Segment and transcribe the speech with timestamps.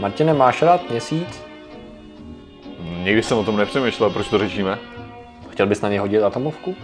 [0.00, 1.42] Martine, máš rád měsíc?
[3.02, 4.78] Nikdy jsem o tom nepřemýšlel, proč to řešíme.
[5.50, 6.76] Chtěl bys na něj hodit atomovku?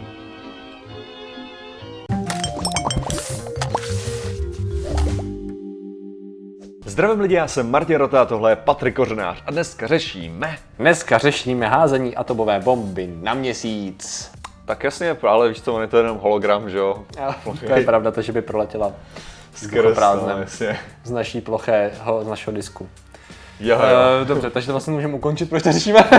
[6.85, 10.59] Zdravím lidi, já jsem Martin Rota a tohle je Patrik Kořenář a dneska řešíme.
[10.79, 14.31] Dneska řešíme házení atomové bomby na měsíc.
[14.65, 17.05] Tak jasně, ale víš co, on je to jenom hologram, že jo?
[17.67, 18.93] To je pravda, to, že by proletěla
[19.55, 20.79] Skrz, no, vzduchoprázdnem jasně.
[21.05, 22.89] z naší plochého, z našeho disku.
[23.61, 23.83] Jo, jo.
[24.23, 26.05] Uh, dobře, takže to vlastně můžeme ukončit, proč to řešíme?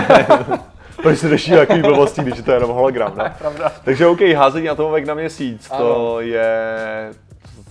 [1.02, 3.34] Proč se řeší takový blbosti, když je to jenom hologram, ne?
[3.38, 3.72] Pravda.
[3.84, 5.84] Takže OK, házení atomovek na měsíc, Ano.
[5.84, 6.74] to je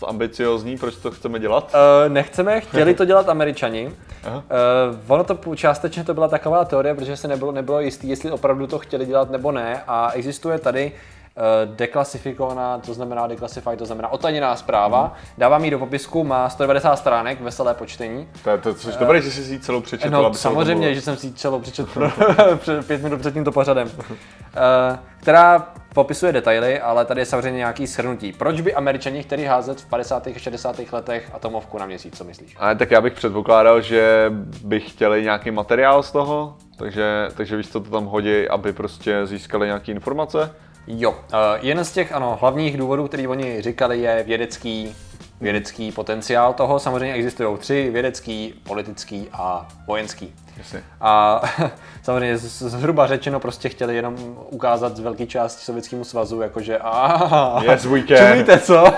[0.07, 1.73] ambiciozní, proč to chceme dělat?
[1.73, 3.91] Uh, nechceme, chtěli to dělat američani.
[4.23, 4.38] Aha.
[4.38, 8.67] Uh, ono to částečně to byla taková teorie, protože se nebylo, nebylo jistý, jestli opravdu
[8.67, 9.83] to chtěli dělat nebo ne.
[9.88, 10.97] A existuje tady uh,
[11.65, 15.13] deklasifikovaná, to znamená declassified, to znamená otajněná zpráva.
[15.37, 18.27] Dávám ji do popisku, má 190 stránek, veselé počtení.
[18.43, 20.11] To je to, což dobré, že jsi si celou přečetl.
[20.13, 22.11] No, samozřejmě, že jsem si ji celou přečetl
[22.88, 23.88] pět minut před tímto pořadem.
[23.88, 28.33] Uh, která popisuje detaily, ale tady je samozřejmě nějaký shrnutí.
[28.33, 30.27] Proč by američani chtěli házet v 50.
[30.27, 30.80] a 60.
[30.91, 32.55] letech atomovku na měsíc, co myslíš?
[32.59, 34.31] Ale tak já bych předpokládal, že
[34.63, 39.25] by chtěli nějaký materiál z toho, takže, takže víš, co to tam hodí, aby prostě
[39.25, 40.55] získali nějaké informace.
[40.88, 41.17] Jo, uh,
[41.62, 44.95] jeden z těch ano, hlavních důvodů, který oni říkali, je vědecký,
[45.42, 46.80] vědecký potenciál toho.
[46.80, 50.34] Samozřejmě existují tři, vědecký, politický a vojenský.
[50.64, 50.83] Jasně.
[51.02, 51.42] A
[52.03, 54.16] samozřejmě zhruba řečeno prostě chtěli jenom
[54.50, 58.31] ukázat z velké části Sovětskému svazu, jakože a Yes, we can.
[58.31, 58.83] Čumíte, co?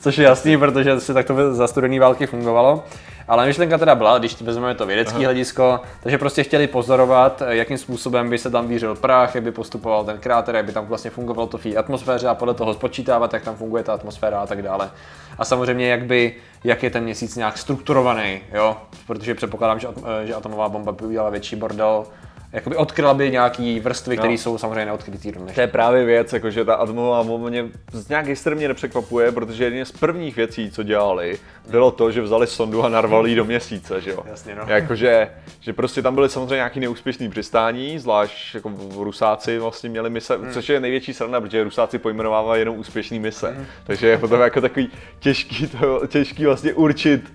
[0.00, 2.84] Což je jasný, protože si takto za studené války fungovalo.
[3.28, 8.30] Ale myšlenka teda byla, když vezmeme to vědecké hledisko, takže prostě chtěli pozorovat, jakým způsobem
[8.30, 11.46] by se tam vířil prach, jak by postupoval ten kráter, jak by tam vlastně fungovalo
[11.46, 14.62] to v té atmosféře a podle toho spočítávat, jak tam funguje ta atmosféra a tak
[14.62, 14.90] dále.
[15.38, 18.76] A samozřejmě, jak, by, jak je ten měsíc nějak strukturovaný, jo?
[19.06, 22.04] protože předpokládám, že, at- že atomová bomba by udělala větší bordel,
[22.52, 26.64] jakoby odkryla by nějaký vrstvy, které jsou samozřejmě neodkrytý do To je právě věc, jakože
[26.64, 31.38] ta atomová bomba mě z nějak extrémně nepřekvapuje, protože jedna z prvních věcí, co dělali,
[31.70, 34.22] bylo to, že vzali sondu a narvali do měsíce, že jo.
[34.30, 34.62] Jasně, no.
[34.66, 40.36] Jakože, že prostě tam byly samozřejmě nějaký neúspěšný přistání, zvlášť jako Rusáci vlastně měli mise,
[40.36, 40.52] Hmm.
[40.52, 43.66] což je největší sranda, protože Rusáci pojmenovávají jenom úspěšný mise.
[43.84, 47.32] Takže je potom jako takový těžký, to, těžký vlastně určit,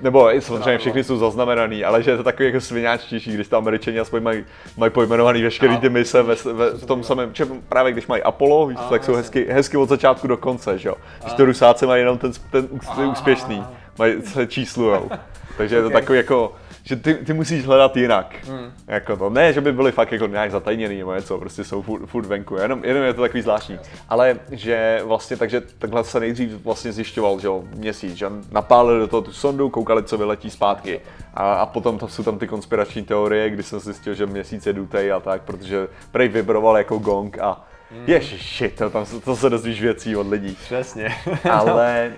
[0.00, 3.56] nebo i samozřejmě všechny jsou zaznamenaný, ale že je to takový jako svináčtější, když to
[3.56, 4.44] američani aspoň mají,
[4.76, 8.66] mají pojmenovaný veškerý ty mise ve, ve, v tom samém, že právě když mají Apollo,
[8.66, 10.94] víš, tak jsou hezky, hezky od začátku do konce, že jo.
[11.20, 13.64] Když to Rusáci mají jenom ten, ten, ten úspěšný,
[13.98, 15.10] mají se číslujou.
[15.56, 16.52] Takže je to takový jako,
[16.84, 18.34] že ty, ty musíš hledat jinak.
[18.44, 18.72] Hmm.
[18.86, 19.30] Jako to.
[19.30, 22.56] Ne, že by byli fakt jako nějak zatajněný nebo něco, prostě jsou furt, furt venku,
[22.56, 23.78] jenom, jenom je to takový zvláštní.
[24.08, 29.08] Ale že vlastně, takže takhle se nejdřív vlastně zjišťoval, že jo, měsíc, že napálili do
[29.08, 31.00] toho tu sondu, koukali, co vyletí zpátky.
[31.34, 34.72] A, a potom tam jsou tam ty konspirační teorie, kdy jsem zjistil, že měsíc je
[34.72, 37.64] dutej a tak, protože prej vibroval jako gong a
[38.06, 40.56] Ježiši, to, tam, se- to se dozvíš věcí od lidí.
[40.64, 41.08] Přesně.
[41.50, 42.12] Ale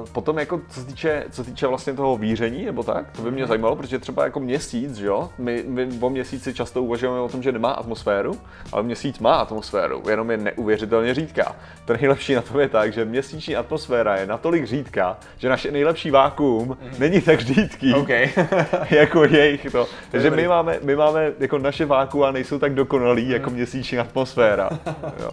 [0.00, 3.30] uh, potom jako co se týče, co týče vlastně toho víření nebo tak, to by
[3.30, 7.42] mě zajímalo, protože třeba jako měsíc, jo, my, my o měsíci často uvažujeme o tom,
[7.42, 8.36] že nemá atmosféru,
[8.72, 11.56] ale měsíc má atmosféru, jenom je neuvěřitelně řídká.
[11.84, 16.10] To nejlepší na tom je tak, že měsíční atmosféra je natolik řídká, že naše nejlepší
[16.10, 18.08] vákuum není tak řídký, OK.
[18.90, 19.86] jako jejich to.
[20.10, 24.70] Takže my máme, my máme, jako naše vákua nejsou tak dokonalý jako měsíční atmosféra.
[25.20, 25.30] Jo.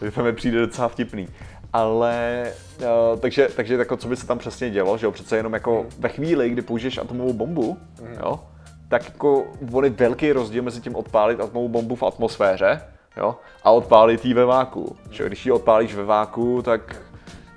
[0.00, 1.28] Takže to mi přijde docela vtipný.
[1.72, 2.46] Ale,
[2.78, 5.86] uh, takže, takže jako, co by se tam přesně dělo, že jo, přece jenom jako
[5.98, 7.78] ve chvíli, kdy použiješ atomovou bombu,
[8.22, 8.40] jo,
[8.88, 12.82] tak jako on je velký rozdíl mezi tím odpálit atomovou bombu v atmosféře,
[13.16, 14.96] jo, a odpálit ji ve váku.
[15.10, 16.96] Že když ji odpálíš ve váku, tak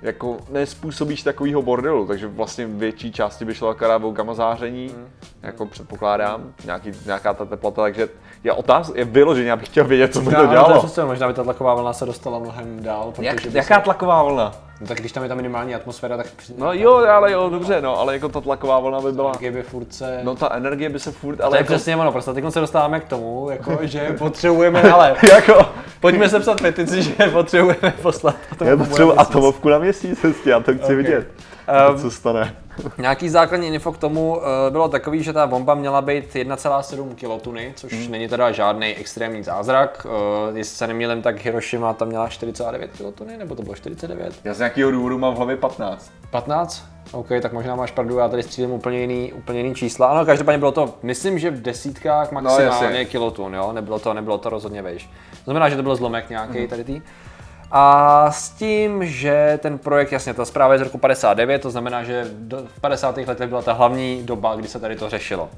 [0.02, 4.94] jako nespůsobíš takovýho bordelu, takže vlastně v větší části by šlo akorát o gamma záření,
[5.42, 8.08] jako předpokládám, nějaký, nějaká ta teplota, takže
[8.44, 10.78] je otázka, je vyloženě, abych chtěl vědět, co by to Já, to je dělalo.
[10.78, 14.22] přesně, možná by ta tlaková vlna se dostala mnohem dál, protože Jak, jaká se, tlaková
[14.22, 14.52] vlna?
[14.80, 17.80] No, tak když tam je ta minimální atmosféra, tak při- No jo, ale jo, dobře,
[17.80, 20.20] no, ale jako ta tlaková vlna by byla, energie by furt se...
[20.22, 22.60] no ta energie by se furt, to ale je jako, přesně ono, prostě teď se
[22.60, 25.66] dostáváme k tomu, jako, že potřebujeme, ale jako,
[26.00, 30.82] pojďme sepsat petici, že potřebujeme poslat já potřebuji atomovku na měsíc, hezky, já to chci
[30.84, 30.90] Ok.
[30.90, 31.28] vidět,
[31.90, 32.56] Um, co stane.
[32.98, 37.72] Nějaký základní info k tomu uh, bylo takový, že ta bomba měla být 1,7 kilotuny,
[37.76, 38.10] což Hmm.
[38.10, 40.06] není teda žádný extrémní zázrak.
[40.50, 44.34] Uh, jestli se nemýlím, tak Hiroshima tam měla 4,9 kilotuny, nebo to bylo 49?
[44.44, 46.10] Já z nějakého důvodu mám v hlavě 15.
[46.30, 46.84] 15?
[47.12, 50.06] OK, tak možná máš pravdu, já tady střílím úplně jiný, úplně jiný čísla.
[50.06, 53.04] Ano, každopádně bylo to, myslím, že v desítkách maximálně jasně.
[53.04, 53.72] kilotun, jo?
[53.72, 55.04] Nebylo to, nebylo to rozhodně vejš.
[55.30, 56.68] To znamená, že to byl zlomek nějaký Mhm.
[56.68, 57.02] tady tý.
[57.70, 62.04] A s tím, že ten projekt, jasně, ta zpráva je z roku 59, to znamená,
[62.04, 62.24] že
[62.66, 63.16] v 50.
[63.16, 65.50] letech byla ta hlavní doba, kdy se tady to řešilo.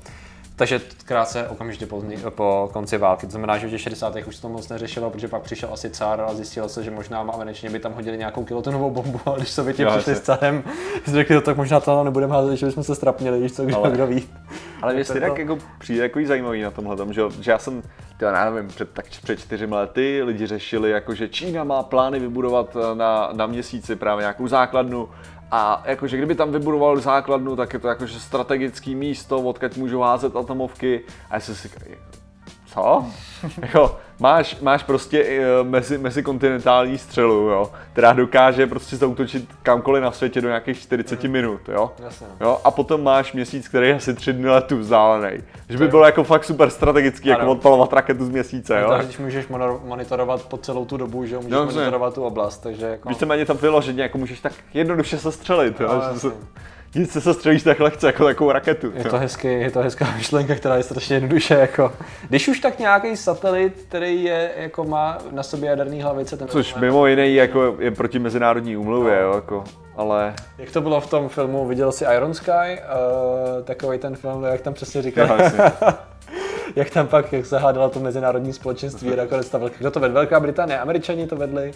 [0.62, 3.26] Takže krátce okamžitě po, po konci války.
[3.26, 4.16] To znamená, že v těch 60.
[4.26, 7.72] už to moc neřešilo, protože pak přišel asi cár a zjistilo se, že možná američani
[7.72, 10.64] by tam hodili nějakou kilotonovou bombu, a když Sověti přišli s carem,
[11.06, 13.90] řekli, no, tak možná to nebudeme házet, že bychom se strapnili, víš co, kdo, Ale-
[13.90, 14.28] kdo ví.
[14.82, 17.82] Ale mě stejně jako přijde jako zajímavý na tomhle, tom, že, že já jsem,
[18.20, 22.76] já nevím, před, tak před čtyřmi lety lidi řešili, jako, že Čína má plány vybudovat
[22.76, 25.08] eh, na, na měsíci právě nějakou základnu
[25.54, 30.37] a jakože kdyby tam vybudoval základnu, tak je to jakože strategický místo, odkud můžou házet
[30.37, 31.00] atomovky.
[31.31, 31.70] A já jsem si
[32.74, 33.04] co?
[33.62, 40.12] jako, máš, máš prostě eh, mezi, mezikontinentální střelu, jo, která dokáže prostě zautočit kamkoliv na
[40.12, 41.92] světě do nějakých 40 minut, jo.
[42.04, 42.26] Jasně.
[42.40, 42.60] jo.
[42.64, 45.38] A potom máš měsíc, který je asi tři dny letu vzdálený.
[45.69, 47.50] Že by bylo jako fakt super strategicky, jako Ano.
[47.52, 48.88] odpalovat raketu z měsíce, jo.
[48.98, 49.46] To, když můžeš
[49.84, 51.78] monitorovat po celou tu dobu, že jo, můžeš No, přesně.
[51.80, 53.08] monitorovat tu oblast, takže jako...
[53.08, 55.88] Víceméně tam vyloženě, jako můžeš tak jednoduše se střelit, jo.
[55.88, 56.30] No, jasně.
[56.94, 58.92] Nic se sestřelíš tak lehce, jako takovou raketu.
[58.94, 61.92] Je to, hezký, je to hezká myšlenka, která je strašně jednoduše jako...
[62.28, 66.74] Když už tak nějaký satelit, který je, jako má na sobě jaderný hlavice, ten Což
[66.74, 69.64] mimo jiné jako je proti mezinárodní úmluvě, jo, jako,
[69.96, 74.44] ale Jak to bylo v tom filmu, viděl jsi Iron Sky, uh, takový ten film,
[74.44, 75.38] jak tam přesně říkal,
[76.76, 80.14] jak tam pak jak se hádalo to mezinárodní společenství, nakonec ta velká, kdo to vedl,
[80.14, 81.72] Velká Británie, Američani to vedli,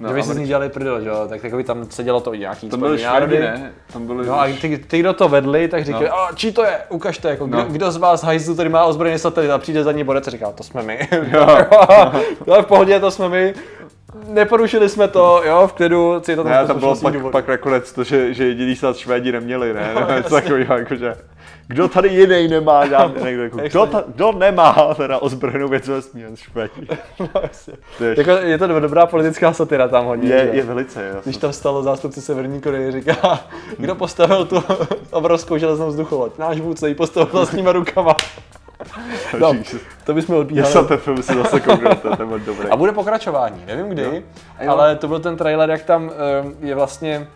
[0.00, 2.20] No, že by si z ní dělali prdel, že jo, tak takový tam se dělo
[2.20, 3.38] to nějaký tam byly národy.
[3.40, 3.72] ne?
[3.92, 6.16] Tam byly No a ty, ty, kdo to vedli, tak říkali, No.
[6.30, 6.36] no.
[6.36, 7.64] čí to je, ukažte, jako, kdo, No.
[7.64, 10.52] kdo z vás hajzlu tady má ozbrojený satelit a přijde za ní borec a říká,
[10.52, 11.08] to jsme my.
[11.32, 11.46] Jo.
[12.48, 13.54] Ale v pohodě, to jsme my.
[14.28, 17.32] Neporušili jsme to, jo, v klidu, si to tam Ne, tam bylo pak, důvod.
[17.32, 19.90] pak nakonec to, že, že jediný snad Švédi neměli, ne?
[19.94, 20.30] No, No, jasně.
[20.40, 21.14] takového, jakože,
[21.66, 26.02] kdo tady jiný nemá žádný, někdo, jako, kdo, ta, kdo nemá teda ozbrojenou věc ve
[26.02, 26.86] smíru, Švédi.
[27.20, 27.28] No,
[28.00, 30.28] je, Jako, je to dobrá politická satira tam hodně.
[30.32, 30.56] je, že?
[30.58, 31.20] je velice, jo.
[31.24, 33.40] Když tam stalo zástupce Severní Koreje, říká,
[33.78, 34.62] kdo postavil tu
[35.10, 36.38] obrovskou železnou vzducholoď?
[36.38, 38.16] Náš vůdce ji postavil vlastníma rukama.
[39.38, 39.54] No,
[40.04, 40.88] to bychom odbíhali.
[40.88, 42.68] ten film si zase je ten byl dobrý.
[42.68, 44.02] A bude pokračování, nevím kdy,
[44.60, 44.70] jo.
[44.70, 46.10] ale to byl ten trailer, jak tam
[46.60, 47.26] je vlastně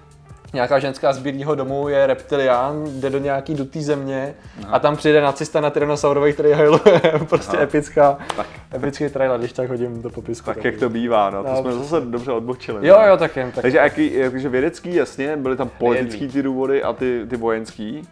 [0.53, 4.35] nějaká ženská z bílého domu, je reptilián, jde do nějaký dutý země
[4.71, 7.65] a tam přijde nacista na tyrannosaurovej, který hajluje, prostě Aha.
[7.65, 8.47] epická, Tak.
[8.75, 10.47] Epický trailer, když tak hodím do popisku.
[10.47, 12.89] Tak jak to bývá, no, to No, jsme zase dobře odbočili.
[12.89, 13.07] Jo, no.
[13.09, 13.53] jo, tak jen.
[13.53, 13.63] Tak.
[13.63, 17.99] Takže jaký, jakože vědecký, jasně, byly tam politický ty důvody a ty, ty vojenský.
[17.99, 18.05] Uh,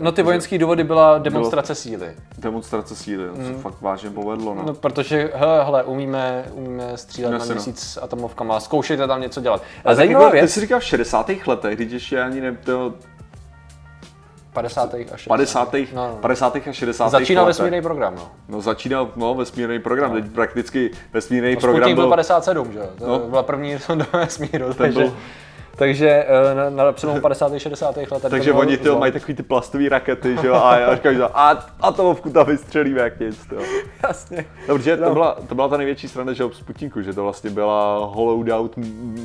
[0.00, 2.08] no ty vojenské důvody byla demonstrace síly.
[2.38, 4.62] Demonstrace síly, to se fakt vážně povedlo, no.
[4.66, 7.54] No, protože, hele, hele umíme, umíme střílet Jasně, na no.
[7.54, 9.62] měsíc atomovkama, zkoušejte tam něco dělat.
[9.84, 11.30] A tak zajímavá jako, ty věc, jsi říkal v 60.
[11.46, 12.94] letech, když ještě ani ne, to,
[14.60, 14.94] 50.
[14.94, 15.28] a 60.
[15.70, 15.74] 50.
[15.94, 16.18] No, no.
[16.20, 16.56] 50.
[16.68, 17.08] a 60.
[17.08, 17.56] Začínal letech.
[17.58, 18.30] vesmírný program, no.
[18.48, 22.78] No začínal, no, vesmírný program, teď prakticky vesmírný No, program Sputnik byl byl, 57, že
[22.78, 22.86] jo?
[22.98, 23.18] To No.
[23.18, 25.12] byla první sonda vesmíru, takže, byl-
[25.76, 27.52] takže eh, na, na přelomu 50.
[27.52, 27.96] a 60.
[27.96, 28.08] let.
[28.30, 31.66] takže oni ty mají takový ty plastové rakety, že jo, a já říkám, že a
[31.80, 33.60] atomovku tam vystřelíme jak nic, jo.
[34.08, 34.44] Jasně.
[34.68, 35.06] Dobře, No.
[35.08, 38.52] to byla, to byla ta největší strana, že jo, Sputniku, že to vlastně byla hollowed
[38.52, 38.74] out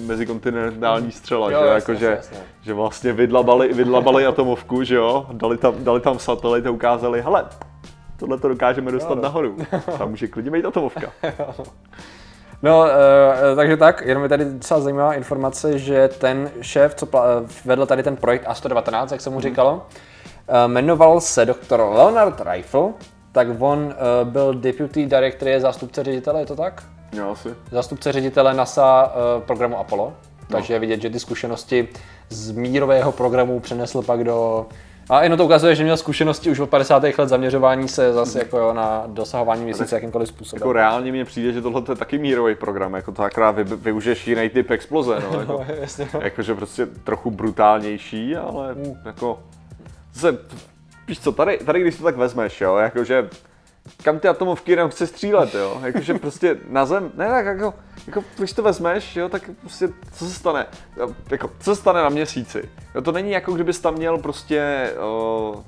[0.06, 2.38] mezikontinentální střela, Jo, že, jasně, jako, že, jasně.
[2.62, 7.46] že vlastně vydlabali, vydlabali atomovku, že jo, dali tam, dali tam satelit a ukázali, hele,
[8.18, 9.22] tohle to dokážeme dostat no.
[9.22, 9.58] nahoru,
[9.98, 11.12] tam může klidně být atomovka.
[12.64, 12.86] No,
[13.52, 17.48] e, takže tak, jenom je tady docela zajímavá informace, že ten šéf, co pla- eh,
[17.66, 19.86] vedl tady ten projekt A119, jak se mu říkalo,
[20.48, 22.90] e, jmenoval se doktor Leonard Reifel,
[23.32, 26.84] tak on e, byl deputy director, je zástupce ředitele, je to tak?
[27.14, 27.50] Jo, asi.
[27.72, 30.14] Zástupce ředitele NASA e, programu Apollo,
[30.52, 31.88] takže je vidět, že ty zkušenosti
[32.30, 34.66] z mírového programu přenesl pak do...
[35.12, 37.04] A jenom to ukazuje, že měl zkušenosti už od 50.
[37.18, 40.60] let zaměřování se zase jako jo, na dosahování měsíce jakýmkoliv způsobem.
[40.60, 44.28] Jako reálně mně přijde, že tohle je taky mírový program, jako to akorát vy, využiješ
[44.28, 46.08] jiný typ exploze, no, jako, No, jasně.
[46.20, 48.76] jakože prostě trochu brutálnější, ale
[49.06, 49.40] jako,
[50.14, 50.38] zase,
[51.08, 53.30] víš co, tady, tady když to tak vezmeš, jo, jakože,
[54.04, 57.74] kam ty atomovky jenom chce střílet, jo, jakože prostě na zem, ne tak jako,
[58.08, 60.68] jako když to vezmeš, jo, tak prostě co se stane,
[61.32, 64.56] jako, co se stane na měsíci, jo, to není jako kdybys tam měl prostě,
[64.92, 65.64] jako,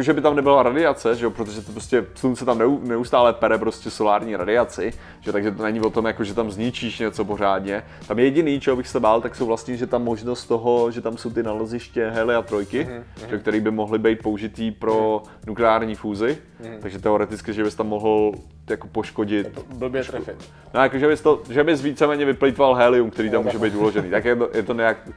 [0.00, 3.58] že by tam nebyla radiace, že jo, protože to prostě slunce tam neu- neustále pere
[3.58, 7.82] prostě solární radiaci, že takže to není o tom, jako, že tam zničíš něco pořádně.
[8.08, 11.16] Tam jediný, čeho bych se bál, tak jsou vlastně, že tam možnost toho, že tam
[11.16, 13.28] jsou ty naleziště helia trojky, mm-hmm.
[13.30, 16.78] že, které by mohly být použitý pro nukleární fúzi, mm-hmm.
[16.80, 18.32] takže teoreticky, že bys tam mohl
[18.70, 20.50] jako poškodit Blbě trefit.
[20.74, 24.10] No, jako, že bys, to, že bys víceméně vyplýtval helium, který tam může být uložený.
[24.10, 25.08] Tak je to, je to nějak...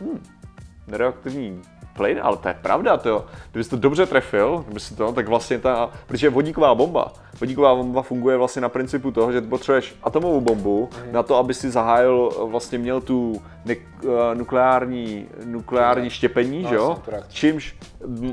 [0.00, 0.22] Hmm,
[0.88, 1.62] nereaktivní
[2.00, 5.58] plyn, ale to je pravda, to Kdybys to dobře trefil, kdyby si to, tak vlastně
[5.58, 10.88] ta, protože vodíková bomba, vodíková bomba funguje vlastně na principu toho, že potřebuješ atomovou bombu
[11.04, 11.12] Mhm.
[11.12, 16.96] na to, aby si zahájil, vlastně měl tu ne- eh, nukleární, nukleární štěpení, že jo?
[17.12, 17.22] jasně.
[17.28, 17.76] Čímž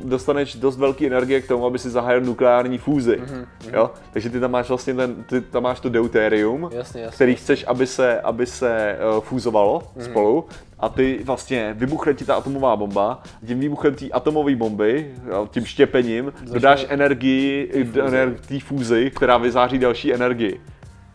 [0.04, 3.92] dostaneš dost velké energie k tomu, aby si zahájil nukleární fúzi, Mhm, jo?
[4.14, 7.16] Takže ty tam máš vlastně ten, ty tam máš to deutérium, Jasně, jasně.
[7.16, 10.06] který chceš, aby se, aby se uh, fúzovalo Mhm.
[10.06, 10.46] spolu
[10.80, 15.12] a ty vlastně vybuchne ti ta atomová bomba, tím výbuchem té atomové bomby,
[15.50, 20.62] tím štěpením, dodáš energii ener- té fúzi, která vyzáří další energii.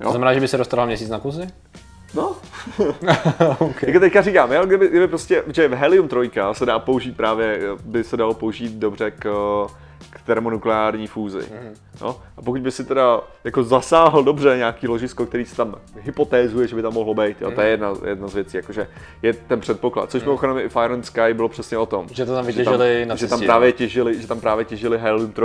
[0.02, 1.46] To znamená, že by se dostal měsíc na kusy?
[2.14, 2.36] No,
[3.58, 3.92] okay.
[3.92, 6.16] jak teďka říkám, jo, kdyby, kdyby prostě, že helium 3
[6.52, 9.24] se dá použít právě, by se dalo použít dobře k,
[10.10, 11.38] k termonukleární fúzi.
[11.38, 11.74] Mhm.
[12.02, 16.66] No, a pokud by si teda jako zasáhl dobře nějaký ložisko, který si tam hypotézuje,
[16.68, 17.71] že by tam mohlo být, jo, to je Mhm.
[17.71, 18.88] jedna, jedna z věcí, jakože
[19.23, 20.11] je ten předpoklad.
[20.11, 22.06] Což mimochodem i Fire and Sky bylo přesně o tom.
[22.12, 23.73] Že to tam že vytěžili na že tam cestě, právě jo.
[23.73, 25.42] těžili, že tam právě těžili helium 3.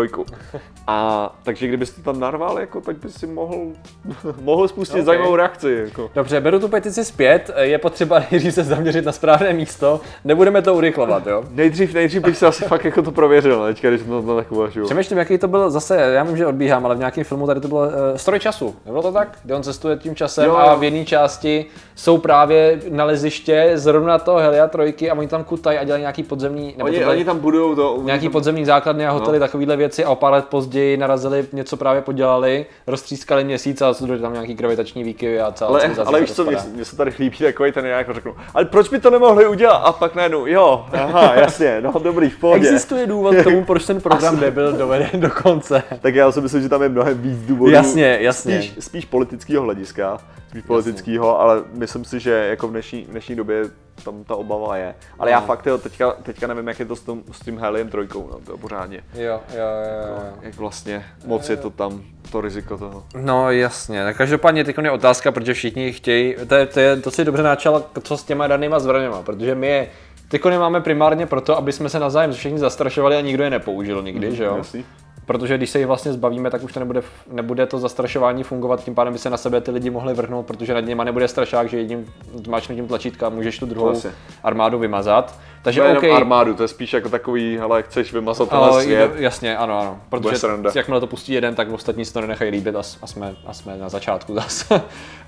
[0.87, 3.55] A takže kdybys to tam narval, jako, tak bys si mohl,
[4.41, 5.05] mohl spustit Ok.
[5.05, 5.81] zajímavou reakci.
[5.85, 6.11] Jako.
[6.15, 10.73] Dobře, beru tu petici zpět, je potřeba nejdřív se zaměřit na správné místo, nebudeme to
[10.75, 11.43] urychlovat, jo?
[11.51, 14.85] Nejdřív, nejdřív bych se asi fakt jako to prověřil, teďka, když to, to tak uvažuju.
[14.85, 17.67] Přemýšlím, jaký to byl zase, já vím, že odbíhám, ale v nějakém filmu tady to
[17.67, 18.75] bylo uh, stroj času.
[18.85, 19.37] Nebylo to tak?
[19.43, 20.57] Kde on cestuje tím časem Jo, jo.
[20.57, 25.77] a v jedné části jsou právě naleziště zrovna toho Helia trojky a oni tam kutají
[25.77, 27.99] a dělají nějaký podzemní, nebo Oni, oni tam budou to...
[28.03, 29.45] nějaký tam, podzemní základny a hotely, No.
[29.45, 34.07] takovéhle věci a o pár let později narazili, něco právě podělali, roztřískali měsíc a jsou
[34.17, 37.71] tam nějaký gravitační výkyvy a celá ale, ale víš co, mě, se tady chlípí takový
[37.71, 39.77] ten, já jako řeknu, ale proč by to nemohli udělat?
[39.77, 42.67] A pak najednou, jo, aha, jasně, no dobrý, v pohodě.
[42.67, 45.83] Existuje důvod k tomu, proč ten program nebyl doveden do konce.
[46.01, 47.71] Tak já si myslím, že tam je mnohem víc důvodů.
[47.71, 48.61] Jasně, jasně.
[48.61, 50.17] Spíš, spíš politického hlediska,
[50.49, 53.63] spíš politického, ale myslím si, že jako v dnešní, v dnešní době
[54.03, 54.95] tam ta obava je.
[55.19, 55.45] Ale já No.
[55.45, 58.39] fakt jo, teďka, teďka nevím, jak je to s, tom, s tím Heliem trojkou, no,
[58.45, 59.03] to pořádně.
[59.13, 60.23] Jo, jo, jo, jo.
[60.41, 63.03] Jak vlastně moc je to tam, to riziko toho.
[63.21, 67.11] No jasně, tak každopádně teď je otázka, protože všichni chtějí, to je, to je to
[67.11, 69.87] si dobře načal, co s těma danýma zbraněma, protože my je
[70.27, 74.35] teď nemáme primárně proto, aby jsme se navzájem všichni zastrašovali a nikdo je nepoužil nikdy,
[74.35, 74.57] že jo?
[74.57, 74.85] Jasný.
[75.27, 78.95] Protože když se jich vlastně zbavíme, tak už to nebude, nebude to zastrašování fungovat, tím
[78.95, 81.77] pádem by se na sebe ty lidi mohli vrhnout, protože nad něma nebude strašák, že
[81.77, 84.01] jedním zmáčknutím tlačítka můžeš tu druhou
[84.43, 85.39] armádu vymazat.
[85.67, 88.67] Takže To je OK, jenom armádu, to je spíš jako takový, ale chceš vymazat tenhle
[88.67, 89.11] ale svět.
[89.15, 89.99] jasně, ano, ano.
[90.09, 93.53] Protože jakmile to pustí jeden, tak ostatní si to nenechají líbit a, a, jsme, a
[93.53, 94.81] jsme na začátku zase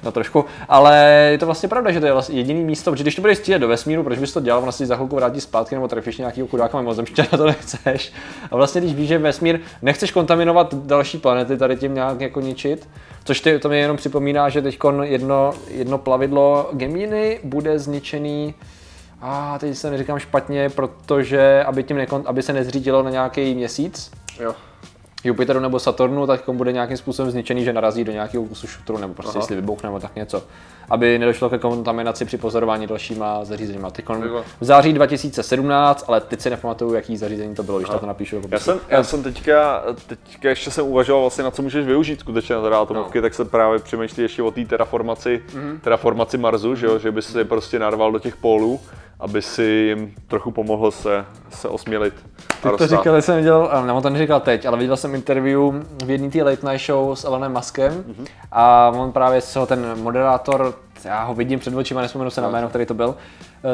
[0.04, 0.46] na trošku.
[0.70, 3.38] Ale je to vlastně pravda, že to je vlastně jediný místo, protože když to budeš
[3.38, 6.48] střílet do vesmíru, proč bys to dělal, vlastně za chvilku vrátí zpátky nebo trefíš nějakého
[6.48, 8.14] chudáka mimozemšťana, to nechceš.
[8.52, 12.88] A vlastně když víš, že vesmír nechceš kontaminovat další planety tady tím nějak jako ničit,
[13.24, 18.54] Což ty, to mi jenom připomíná, že teď jedno, jedno plavidlo Gemini bude zničený
[19.22, 24.12] a teď se neříkám špatně, protože aby, tím nekon, aby se nezřídilo na nějaký měsíc,
[24.40, 24.56] Jo.
[25.24, 28.98] Jupiteru nebo Saturnu, tak on bude nějakým způsobem zničený, že narazí do nějakého kusu šutru,
[28.98, 29.40] nebo prostě Aha.
[29.40, 30.44] jestli vybuchne nebo tak něco.
[30.90, 33.92] Aby nedošlo ke kontaminaci při pozorování dalšíma zařízeníma.
[33.92, 34.06] Teď
[34.60, 38.42] v září 2017, ale teď si nepamatuju, jaký zařízení to bylo, když to napíšu.
[38.42, 42.20] do Já jsem, já jsem teďka, teďka ještě jsem uvažoval vlastně na co můžeš využít
[42.20, 43.22] skutečně na teda atomovky, no.
[43.22, 45.80] tak se právě přemýšlí ještě o té terraformaci, mm-hmm.
[45.80, 47.00] terraformaci Marsu, že, jo?
[47.00, 48.80] že by si je prostě narval do těch pólů,
[49.20, 52.14] aby si jim trochu pomohl se, se osmělit.
[52.62, 55.60] Ty to říkal, jsem viděl, nebo to neříkal teď, ale viděl jsem interview
[56.06, 58.28] v jedné té late night show s Elonem Muskem mm-hmm.
[58.52, 62.50] a on právě se ho ten moderátor, já ho vidím před očima, nespomenu se na
[62.50, 63.16] jméno, který to byl,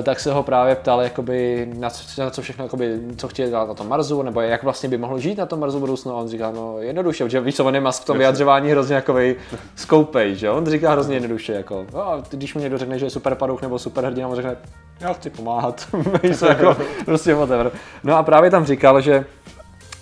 [0.03, 3.67] tak se ho právě ptal, jakoby, na, co, na co všechno, jakoby, co chtěl dělat
[3.67, 6.11] na tom Marsu, nebo jak vlastně by mohl žít na tom Marsu budoucnu.
[6.11, 8.95] A on říká, no jednoduše, protože víš co, on je Musk v tom vyjadřování hrozně
[8.95, 9.35] jakovej
[9.75, 10.49] skoupej, že?
[10.49, 13.61] On říká hrozně jednoduše, jako, no, a když mu někdo řekne, že je super padouch
[13.61, 14.55] nebo super hrdina, on řekne,
[14.99, 15.87] já chci pomáhat,
[16.23, 17.71] víš jako, prostě whatever.
[18.03, 19.25] No a právě tam říkal, že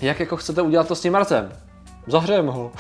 [0.02, 1.52] jak jako chcete udělat to s tím Marsem?
[2.08, 2.72] Zahřejeme ho.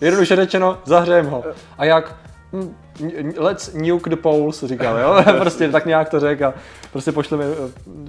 [0.00, 1.44] Jednoduše řečeno, zahřejeme ho.
[1.78, 2.16] A jak?
[3.36, 5.24] Let's nuke the poles, říkal, jo?
[5.40, 6.54] prostě tak nějak to řekl a
[6.92, 7.44] prostě pošleme,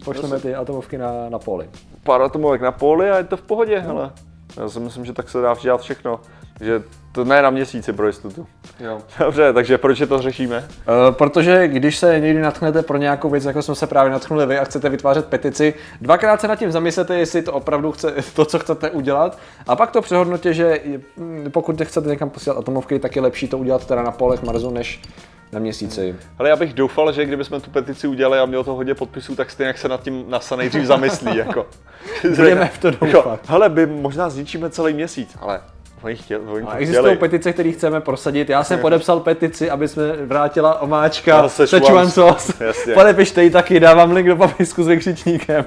[0.05, 1.69] pošleme ty atomovky na, na poli.
[2.03, 4.11] Pár atomovek na poli a je to v pohodě, hele.
[4.57, 6.19] Já si myslím, že tak se dá dělat všechno.
[6.61, 8.47] Že to ne na měsíci pro jistotu.
[8.79, 9.01] Jo.
[9.19, 10.57] Dobře, takže proč je to řešíme?
[10.57, 14.57] Uh, protože když se někdy natchnete pro nějakou věc, jako jsme se právě natchnuli vy
[14.59, 18.59] a chcete vytvářet petici, dvakrát se nad tím zamyslete, jestli to opravdu chce to, co
[18.59, 20.79] chcete udělat, a pak to přehodnotě, že
[21.17, 24.71] mm, pokud chcete někam posílat atomovky, tak je lepší to udělat teda na polech Marsu,
[24.71, 25.01] než
[25.51, 26.15] na měsíci.
[26.39, 29.51] Ale já bych doufal, že kdybychom tu petici udělali a mělo to hodně podpisů, tak
[29.51, 31.37] stejně jak se nad tím NASA nejdřív zamyslí.
[31.37, 31.65] Jako.
[32.35, 33.39] Budeme v to Jako, doufat.
[33.47, 35.61] hele, my možná zničíme celý měsíc, ale
[36.05, 38.49] Oni chtěli, oni A existují petice, které chceme prosadit.
[38.49, 42.53] Já jsem podepsal petici, aby jsme vrátila omáčka Szechuan sauce.
[42.93, 45.65] Podepište ji taky, dávám link do popisku s vykřičníkem.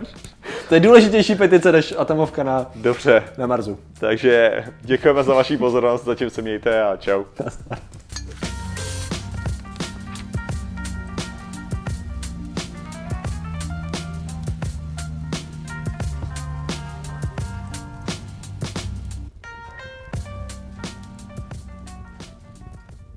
[0.68, 3.78] To je důležitější petice než atomovka na, Dobře, na Marsu.
[4.00, 7.24] takže děkujeme za vaši pozornost, zatím se mějte a čau.
[7.44, 7.78] Nazdar.